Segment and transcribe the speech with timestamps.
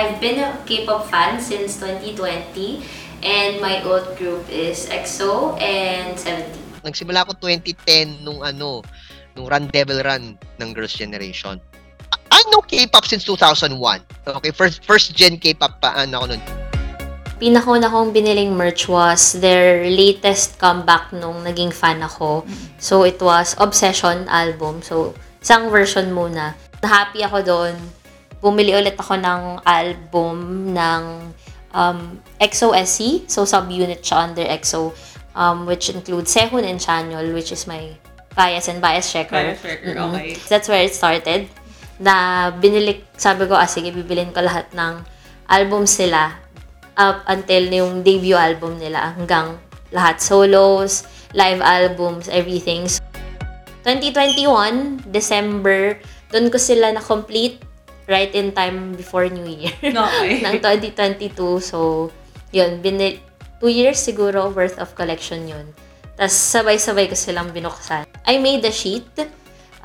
[0.00, 2.80] I've been a K-pop fan since 2020
[3.20, 6.56] and my old group is EXO and 70.
[6.80, 8.80] Nagsimula ako 2010 nung ano,
[9.36, 11.60] nung Run Devil Run ng Girls' Generation.
[12.32, 13.76] I know K-pop since 2001.
[14.40, 16.42] Okay, first first gen K-pop pa ano ako nun.
[17.36, 22.48] Pinakauna kong biniling merch was their latest comeback nung naging fan ako.
[22.80, 24.80] So, it was Obsession album.
[24.80, 25.12] So,
[25.44, 26.56] isang version muna.
[26.80, 27.99] Na-happy ako doon.
[28.40, 30.36] Bumili ulit ako ng album
[30.72, 31.02] ng
[31.76, 33.24] um, EXO SE.
[33.28, 34.92] So, subunit siya under EXO.
[35.30, 37.94] Um, which includes Sehun and Chanyeol, which is my
[38.34, 39.54] bias and bias checker.
[39.54, 40.10] Bias checker, Mm-mm.
[40.18, 40.34] okay.
[40.50, 41.46] That's where it started.
[42.02, 45.06] Na binili, sabi ko, ah, sige, bibilin ko lahat ng
[45.46, 46.34] album sila
[46.98, 49.54] up until yung debut album nila hanggang
[49.94, 52.90] lahat solos, live albums, everything.
[52.90, 53.02] So,
[53.86, 55.98] 2021, December,
[56.30, 57.69] doon ko sila na-complete
[58.10, 60.42] right in time before New Year Okay.
[60.42, 61.62] ng 2022.
[61.62, 62.10] So,
[62.50, 63.22] yun, binil
[63.62, 65.70] two years siguro worth of collection yun.
[66.18, 68.04] Tapos, sabay-sabay ko silang binuksan.
[68.26, 69.06] I made a sheet.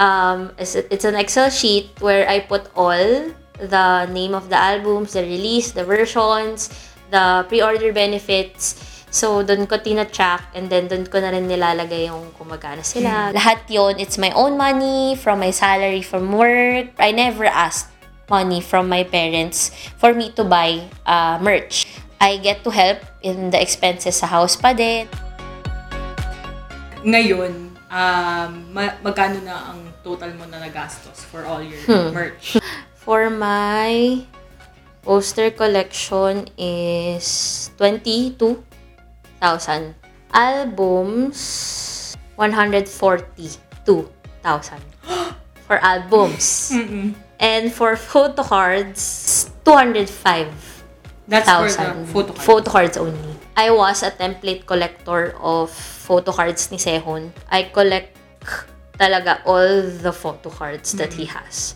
[0.00, 5.12] Um, it's, it's an Excel sheet where I put all the name of the albums,
[5.14, 6.72] the release, the versions,
[7.14, 8.74] the pre-order benefits.
[9.14, 13.30] So, doon ko tina-track and then doon ko na rin nilalagay yung kung magkano sila.
[13.30, 16.90] Lahat yon it's my own money, from my salary from work.
[16.98, 17.93] I never asked
[18.30, 21.86] money from my parents for me to buy uh, merch.
[22.20, 25.08] I get to help in the expenses sa house pa din.
[27.04, 27.52] Ngayon,
[27.92, 32.12] um, ma- magkano na ang total mo na nagastos for all your Hmm.
[32.16, 32.56] merch?
[33.04, 34.24] For my
[35.04, 38.64] poster collection is 22,000.
[40.32, 41.36] Albums,
[42.40, 43.60] 142,000.
[45.66, 46.70] For albums.
[46.72, 47.14] Mm-mm.
[47.40, 50.52] And for photo cards, 205,000.
[51.26, 52.44] That's for the photo card.
[52.44, 53.34] Photo cards only.
[53.56, 57.32] I was a template collector of photo cards ni Sehun.
[57.48, 58.12] I collect
[58.98, 61.74] talaga all the photo cards that he has.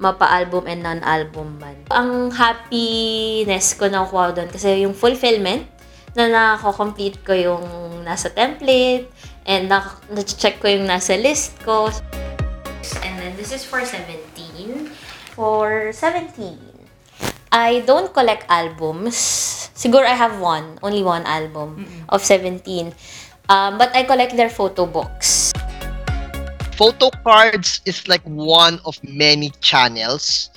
[0.00, 1.76] Mapa-album and non-album man.
[1.92, 5.68] Ang happiness ko na nakuha doon kasi yung fulfillment
[6.16, 7.64] na nako-complete ko yung
[8.02, 9.06] nasa template
[9.44, 11.92] and na- na-check ko yung nasa list ko.
[13.50, 14.86] This is for 17.
[15.34, 16.54] For 17,
[17.50, 19.18] I don't collect albums.
[19.74, 21.82] Siguro I have one, only one album
[22.14, 22.94] of 17.
[23.50, 25.50] Um, but I collect their photo books.
[26.78, 30.54] Photo cards is like one of many channels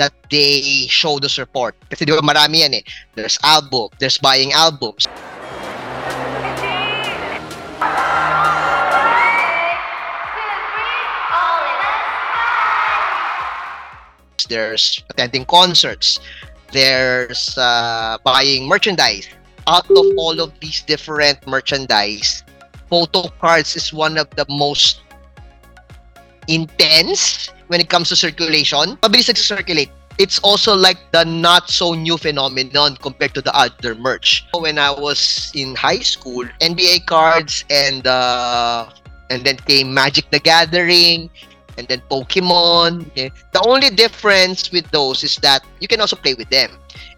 [0.00, 1.76] that they show the support.
[1.92, 2.84] Kasi di ba marami yan eh.
[3.20, 5.04] There's album, there's buying albums.
[14.50, 16.18] There's attending concerts.
[16.74, 19.30] There's uh, buying merchandise.
[19.70, 22.42] Out of all of these different merchandise,
[22.90, 25.06] photo cards is one of the most
[26.48, 28.98] intense when it comes to circulation.
[29.06, 29.90] Mabilis nag-circulate.
[30.18, 34.44] It's also like the not so new phenomenon compared to the other merch.
[34.52, 38.90] When I was in high school, NBA cards and uh,
[39.30, 41.30] and then came Magic the Gathering
[41.78, 43.06] and then Pokemon.
[43.12, 43.30] Okay?
[43.52, 46.70] The only difference with those is that you can also play with them.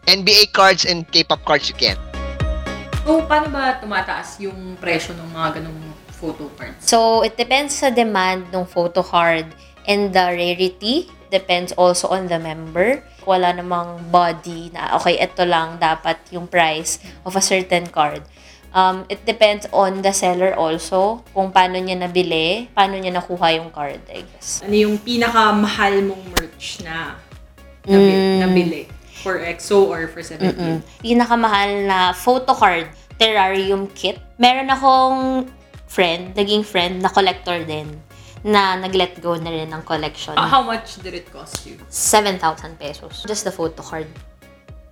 [0.08, 1.96] NBA cards and K-pop cards you can.
[3.02, 5.80] So, paano ba tumataas yung presyo ng mga ganong
[6.14, 6.86] photo cards?
[6.86, 9.50] So, it depends sa demand ng photo card
[9.90, 11.10] and the rarity.
[11.32, 13.02] Depends also on the member.
[13.26, 18.22] Wala namang body na, okay, ito lang dapat yung price of a certain card.
[18.72, 23.69] Um, it depends on the seller also, kung paano niya nabili, paano niya nakuha yung
[23.69, 24.65] card, I guess.
[24.65, 27.21] Ano yung pinakamahal mong merch na
[27.84, 28.38] nabi- Mm.
[28.41, 28.82] nabili?
[29.22, 30.56] For EXO or for 17?
[30.56, 30.77] Mm-mm.
[30.99, 32.88] Pinakamahal na photo card,
[33.21, 34.16] terrarium kit.
[34.34, 35.46] Meron akong
[35.87, 38.00] friend, naging friend na collector din,
[38.43, 40.35] na nag-let go na rin ng collection.
[40.35, 41.76] Ah, how much did it cost you?
[41.87, 43.23] 7,000 pesos.
[43.23, 44.08] Just the photo card.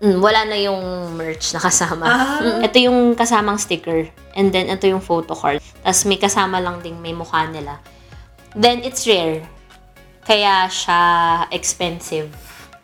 [0.01, 2.09] Mm, wala na yung merch na kasama.
[2.09, 2.41] Ah.
[2.41, 4.09] Mm, ito yung kasamang sticker.
[4.33, 5.61] And then, ito yung photo card.
[5.85, 7.85] Tapos, may kasama lang ding may mukha nila.
[8.57, 9.45] Then, it's rare.
[10.25, 11.01] Kaya siya
[11.53, 12.33] expensive.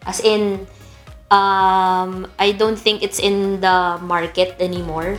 [0.04, 0.68] As in,
[1.32, 5.16] um, I don't think it's in the market anymore.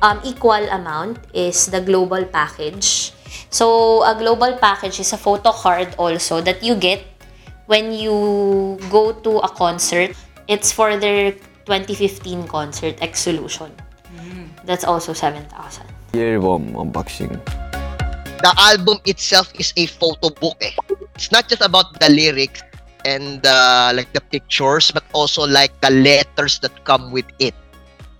[0.00, 3.12] Um, equal amount is the global package.
[3.52, 7.04] So, a global package is a photo card also that you get
[7.68, 10.16] when you go to a concert.
[10.50, 11.30] It's for their
[11.70, 13.70] 2015 concert, Exolution.
[14.66, 15.46] That's also 7,000.
[16.10, 17.38] Earworm unboxing.
[18.42, 20.74] The album itself is a photo book eh.
[21.14, 22.66] It's not just about the lyrics
[23.04, 27.54] and uh, like the pictures but also like the letters that come with it.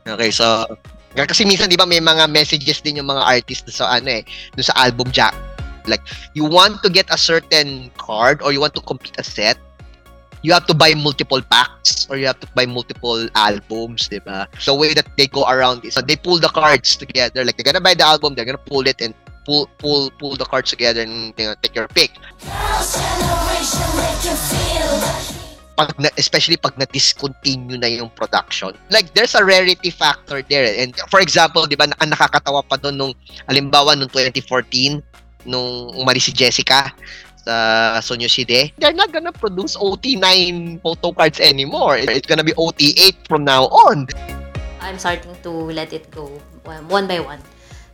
[0.07, 0.71] Okay, so
[1.19, 4.25] kasi minsan 'di ba may mga messages din yung mga artist sa ano eh,
[4.63, 5.35] sa album jack.
[5.91, 6.07] Like
[6.39, 9.59] you want to get a certain card or you want to complete a set,
[10.43, 14.49] you have to buy multiple packs or you have to buy multiple albums, di ba?
[14.65, 17.45] The way that they go around is they pull the cards together.
[17.45, 19.15] Like they're gonna buy the album, they're gonna pull it and
[19.45, 22.17] pull pull pull the cards together and you know, take your pick.
[25.77, 28.77] Pag na, especially pag na-discontinue na yung production.
[28.93, 30.69] Like there's a rarity factor there.
[30.77, 33.13] And for example, 'di ba, ang nakakatawa pa doon nung
[33.49, 35.01] halimbawa nung 2014
[35.49, 36.93] nung umalis si Jessica
[37.45, 41.97] sa Sonyo Side, they're not gonna produce OT9 photo cards anymore.
[41.97, 44.07] It's gonna be OT8 from now on.
[44.81, 46.29] I'm starting to let it go
[46.67, 47.41] um, one by one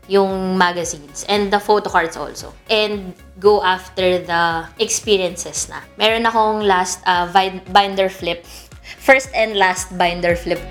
[0.07, 5.83] yung magazines and the photo cards also and go after the experiences na.
[5.99, 7.27] Meron akong last uh,
[7.71, 8.47] binder flip.
[9.07, 10.63] First and last binder flip.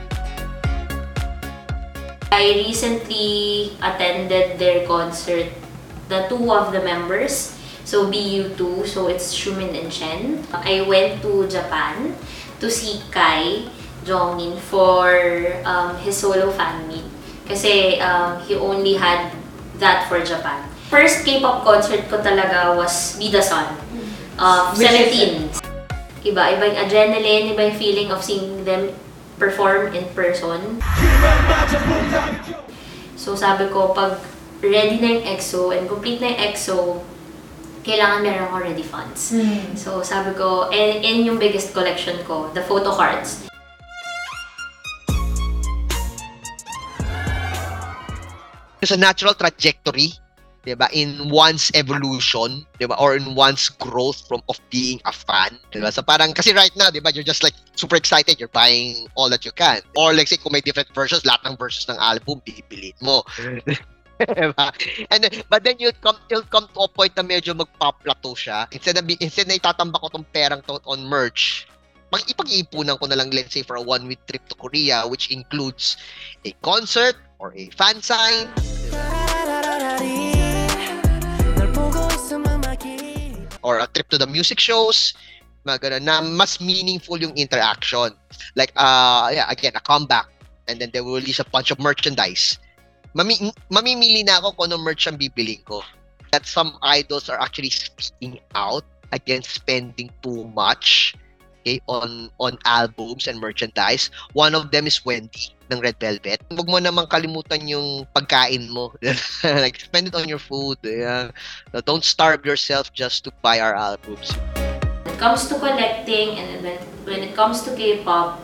[2.32, 5.52] I recently attended their concert,
[6.08, 7.55] the two of the members.
[7.86, 10.42] So BU2, so it's Shumin and Chen.
[10.50, 12.18] I went to Japan
[12.58, 13.70] to see Kai
[14.02, 15.14] Jongin for
[15.62, 17.06] um, his solo fan meet.
[17.46, 19.30] Kasi um, he only had
[19.78, 20.66] that for Japan.
[20.90, 23.22] First K-pop concert ko talaga was.
[24.42, 26.26] Um, Which is 17.
[26.26, 28.90] Iba, iba yung adrenaline, iba yung feeling of seeing them
[29.38, 30.82] perform in person.
[33.14, 34.18] So sabi ko, pag
[34.66, 36.78] ready na yung EXO and complete na yung EXO,
[37.86, 39.30] kailangan meron ako ready funds.
[39.78, 43.46] So sabi ko, and, and yung biggest collection ko, the photo cards.
[48.82, 50.14] It's a natural trajectory,
[50.66, 50.90] 'di ba?
[50.94, 52.98] In one's evolution, 'di ba?
[52.98, 55.90] Or in one's growth from of being a fan, 'di ba?
[55.90, 59.30] So parang kasi right now, 'di ba, you're just like super excited, you're buying all
[59.30, 59.82] that you can.
[59.98, 63.26] Or like say kung may different versions, lahat ng versions ng album bibili mo.
[64.20, 64.72] Diba?
[65.12, 68.64] And then, but then you'll come you'll come to a point na medyo magpa-plateau siya.
[68.72, 71.68] Instead na instead na itatambak ko tong perang to on merch,
[72.08, 75.36] pag ipag-iipunan ko na lang let's say for a one week trip to Korea which
[75.36, 76.00] includes
[76.48, 78.48] a concert or a fan sign.
[83.66, 85.12] Or a trip to the music shows.
[85.66, 88.16] Mga ganun, na mas meaningful yung interaction.
[88.56, 90.32] Like uh yeah again a comeback.
[90.72, 92.58] And then they will release a bunch of merchandise
[93.16, 93.40] Mami,
[93.72, 95.80] mamimili na ako kung anong merch ang bibiling ko
[96.36, 98.84] that some idols are actually speaking out
[99.16, 101.16] against spending too much
[101.64, 104.12] okay, on on albums and merchandise.
[104.36, 106.44] One of them is Wendy ng Red Velvet.
[106.52, 108.92] Huwag mo naman kalimutan yung pagkain mo.
[109.64, 110.76] like, spend it on your food.
[110.84, 111.32] Yeah.
[111.88, 114.36] Don't starve yourself just to buy our albums.
[115.08, 116.78] When it comes to collecting and when,
[117.08, 118.44] when it comes to K-pop,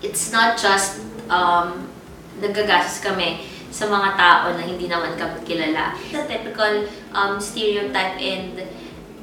[0.00, 1.92] it's not just um,
[2.40, 5.94] nagagastos kami sa mga tao na hindi naman kami kilala.
[6.10, 8.58] The typical um, stereotype and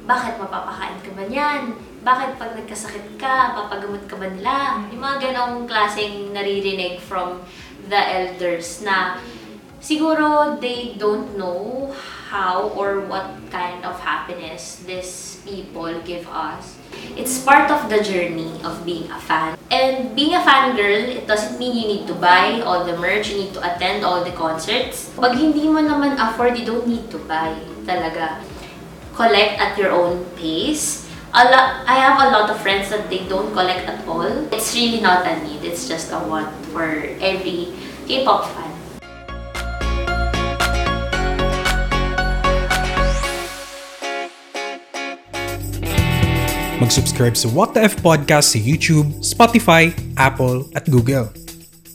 [0.08, 1.76] bakit mapapakain ka ba niyan?
[2.00, 4.80] Bakit pag nagkasakit ka, papagamot ka ba nila?
[4.88, 7.44] Yung mga ganong klaseng naririnig from
[7.92, 9.20] the elders na
[9.86, 11.94] siguro they don't know
[12.26, 16.74] how or what kind of happiness these people give us.
[17.14, 19.54] It's part of the journey of being a fan.
[19.70, 23.46] And being a fangirl, it doesn't mean you need to buy all the merch, you
[23.46, 25.14] need to attend all the concerts.
[25.14, 27.54] Pag hindi mo naman afford, you don't need to buy
[27.86, 28.42] talaga.
[29.14, 31.06] Collect at your own pace.
[31.30, 34.26] A lot, I have a lot of friends that they don't collect at all.
[34.50, 37.70] It's really not a need, it's just a want for every
[38.10, 38.65] K-pop fan.
[46.76, 51.32] Mag-subscribe sa What the F Podcast sa YouTube, Spotify, Apple at Google.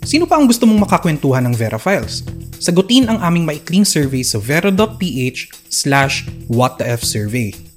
[0.02, 2.26] Sino pa ang gusto mong makakwentuhan ng Vera Files?
[2.58, 7.71] Sagutin ang aming maikling survey sa vera.ph slash whatthefsurvey.